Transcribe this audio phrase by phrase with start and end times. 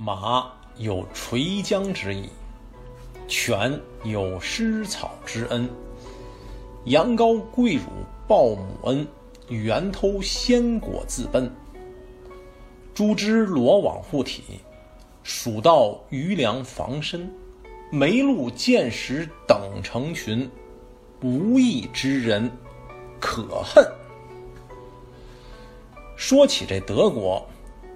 [0.00, 2.28] 马有垂缰之意，
[3.26, 5.68] 犬有施草之恩，
[6.84, 7.82] 羊羔跪乳
[8.28, 9.04] 报母恩，
[9.48, 11.50] 猿偷鲜果自奔。
[12.94, 14.60] 猪之罗网护体，
[15.24, 17.28] 鼠盗余粮防身，
[17.90, 20.48] 梅鹿见食等成群，
[21.22, 22.48] 无义之人
[23.18, 23.84] 可恨。
[26.14, 27.44] 说起这德国，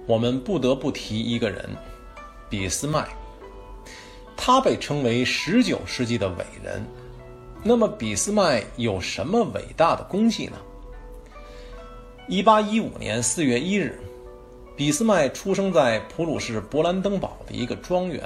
[0.05, 1.69] 我们不得不提一个人。
[2.53, 3.07] 俾斯麦，
[4.37, 6.85] 他被称为十九世纪的伟人。
[7.63, 10.57] 那么，俾斯麦有什么伟大的功绩呢？
[12.27, 13.99] 一八一五年四月一日，
[14.77, 18.21] 俾斯麦出生在普鲁士勃兰登堡的一个庄园。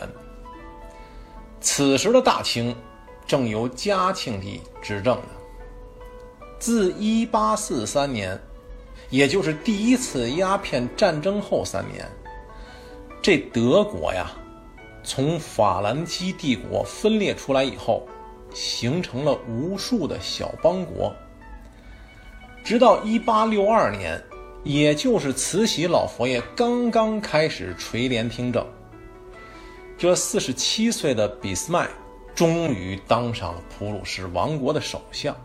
[1.61, 2.75] 此时的大清
[3.25, 5.29] 正由嘉庆帝执政呢。
[6.59, 8.37] 自一八四三年，
[9.09, 12.05] 也就是第一次鸦片战争后三年。
[13.27, 14.31] 这德国呀，
[15.03, 18.07] 从法兰西帝国分裂出来以后，
[18.53, 21.13] 形成了无数的小邦国。
[22.63, 24.23] 直到1862年，
[24.63, 28.65] 也就是慈禧老佛爷刚刚开始垂帘听政，
[29.97, 31.85] 这47岁的俾斯麦
[32.33, 35.35] 终于当上了普鲁士王国的首相。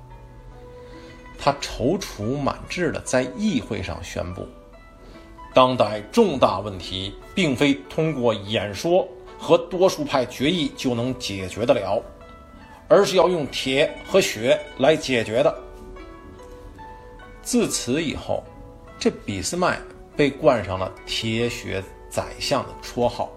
[1.37, 4.47] 他踌躇满志地在议会上宣布。
[5.55, 9.07] 当代重大问题，并非通过演说
[9.39, 12.03] 和多数派决议就能解决得了，
[12.89, 15.55] 而是要用铁和血来解决的。
[17.43, 18.43] 自此以后，
[18.99, 19.79] 这俾斯麦
[20.17, 23.31] 被冠上了“铁血宰相”的绰号。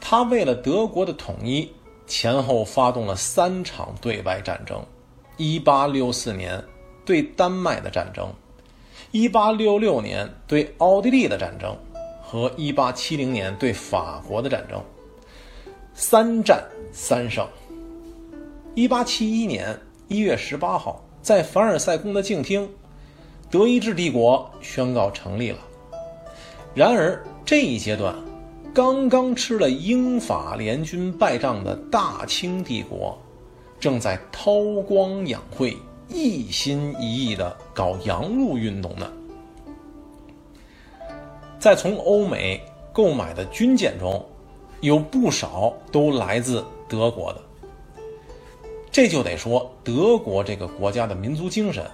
[0.00, 1.70] 他为了德国的统一，
[2.06, 4.84] 前后发动了三场对外战争
[5.38, 6.64] ：1864年
[7.04, 8.32] 对丹麦的战争。
[9.12, 11.76] 一八六六年对奥地利的战争
[12.22, 14.82] 和一八七零年对法国的战争，
[15.92, 17.46] 三战三胜。
[18.74, 22.66] 一八七一年一月十八号，在凡尔赛宫的静厅，
[23.50, 25.58] 德意志帝国宣告成立了。
[26.74, 28.16] 然而这一阶段，
[28.72, 33.18] 刚刚吃了英法联军败仗的大清帝国，
[33.78, 35.76] 正在韬光养晦。
[36.12, 39.10] 一心一意的搞洋务运动呢，
[41.58, 42.60] 在从欧美
[42.92, 44.24] 购买的军舰中，
[44.80, 47.40] 有不少都来自德国的。
[48.90, 51.90] 这就得说，德国这个国家的民族精神，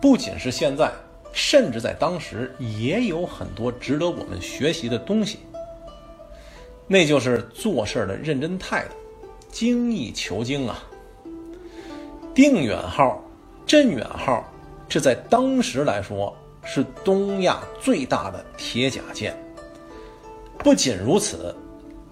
[0.00, 0.90] 不仅是现在，
[1.30, 5.40] 甚至在当时也有很多值得我们学习的东西。
[6.86, 8.94] 那就是做事的认真态度，
[9.50, 10.82] 精益求精啊。
[12.34, 13.22] 定远号。
[13.66, 14.44] 镇远号，
[14.88, 16.32] 这在当时来说
[16.62, 19.36] 是东亚最大的铁甲舰。
[20.58, 21.52] 不仅如此，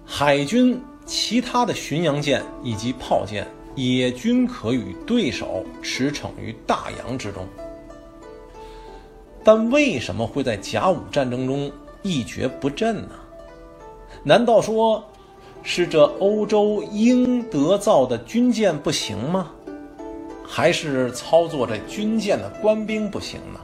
[0.05, 7.47] 海军其他的巡洋舰以及炮舰也均可与对手驰骋于大洋之中。
[9.41, 13.11] 但为什么会在甲午战争中一蹶不振呢？
[14.23, 15.01] 难道说
[15.63, 19.51] 是这欧洲英德造的军舰不行吗？
[20.47, 23.59] 还是操作这军舰的官兵不行呢？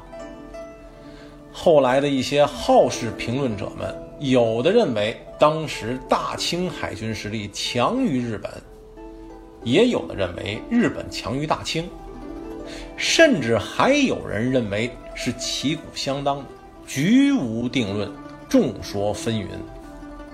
[1.54, 8.52] 后来的一些好事评论者们，有的认为当时大清海军实力强于日本，
[9.64, 11.88] 也有的认为日本强于大清，
[12.96, 16.46] 甚至还有人认为是旗鼓相当的，
[16.88, 18.10] 局无定论，
[18.48, 19.48] 众说纷纭。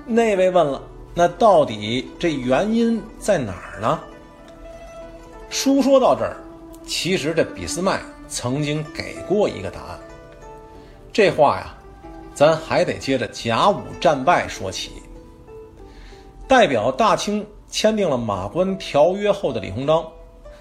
[0.05, 0.81] 那位问了，
[1.13, 3.99] 那到底这原因在哪儿呢？
[5.49, 6.37] 书说到这儿，
[6.85, 9.99] 其实这俾斯麦曾经给过一个答案。
[11.11, 11.75] 这话呀，
[12.33, 14.91] 咱还得接着甲午战败说起。
[16.47, 20.05] 代表大清签订了马关条约后的李鸿章，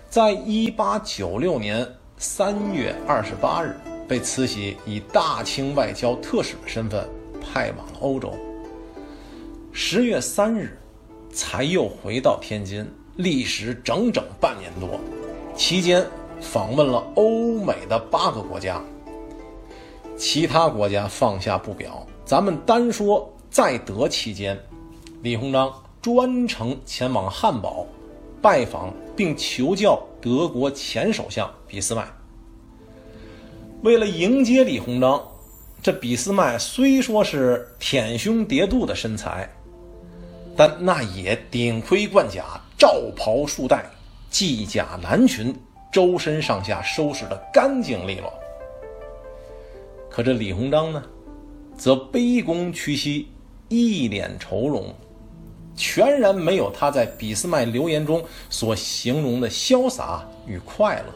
[0.08, 1.86] 在一八九六年
[2.16, 3.76] 三月二十八日
[4.08, 7.06] 被慈禧以大清外交特使的身份
[7.40, 8.32] 派往了欧洲。
[9.72, 10.78] 十月三日，
[11.30, 12.88] 才又回到天津。
[13.16, 15.00] 历时整整半年多，
[15.56, 16.06] 期间
[16.40, 18.82] 访问了欧美的八个国家。
[20.18, 24.58] 其他国家放下不表，咱们单说在德期间，
[25.22, 25.72] 李鸿章
[26.02, 27.86] 专程前往汉堡，
[28.42, 32.06] 拜访并求教德国前首相俾斯麦。
[33.82, 35.22] 为了迎接李鸿章，
[35.82, 39.50] 这俾斯麦虽说是舔胸叠肚的身材，
[40.54, 42.60] 但那也顶盔贯甲。
[42.78, 43.84] 罩袍束带，
[44.30, 45.54] 系甲蓝裙，
[45.90, 48.32] 周身上下收拾得干净利落。
[50.10, 51.02] 可这李鸿章呢，
[51.76, 53.28] 则卑躬屈膝，
[53.68, 54.94] 一脸愁容，
[55.74, 61.12] 全然没有他在俾斯麦留言中所形容的潇洒与快乐。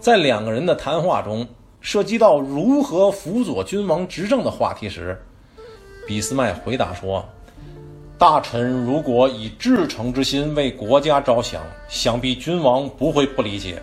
[0.00, 1.46] 在两个人的谈话中，
[1.80, 5.20] 涉及到如何辅佐君王执政的话题时，
[6.06, 7.28] 俾斯麦回答说
[8.18, 13.76] ：“大臣如果以至诚之心为国家着想，想必君王不会不理解；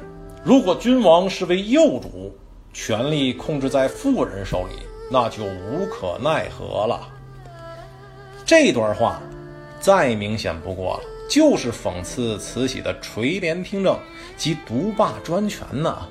[0.44, 2.36] 如果君王是为幼主，
[2.74, 7.08] 权力控制在妇人手里。”那就无可奈何了。
[8.44, 9.22] 这段话
[9.80, 13.96] 再明显不过了，就是讽刺慈禧的垂帘听政
[14.36, 16.08] 及独霸专权呢。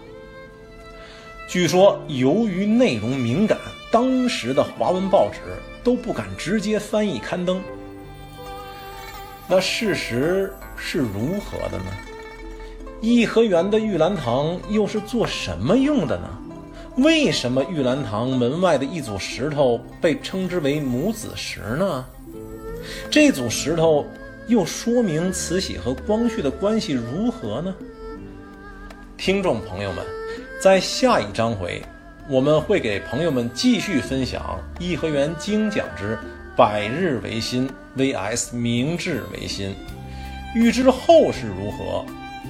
[1.49, 3.59] 据说由于内容敏感，
[3.91, 5.41] 当时的华文报纸
[5.83, 7.61] 都不敢直接翻译刊登。
[9.49, 11.85] 那事实是如何的呢？
[13.01, 16.29] 颐和园的玉兰堂又是做什么用的呢？
[16.97, 22.05] 为什么玉兰堂门外的一组石头被称之为母子石呢？
[23.11, 24.07] 这组石头
[24.47, 27.75] 又说明慈禧和光绪的关系如何呢？
[29.17, 30.05] 听众朋友们，
[30.61, 31.83] 在下一章回，
[32.29, 36.19] 我们会给朋友们继续分享《颐和园精讲之
[36.55, 39.71] 百日维新 vs 明治维新》，
[40.55, 42.05] 欲知后事如何，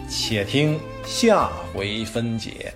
[0.09, 2.75] 且听下回分解。